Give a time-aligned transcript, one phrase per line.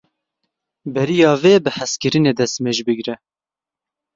[0.93, 3.15] Beriya vê bi hezkirinê destmêj bigire.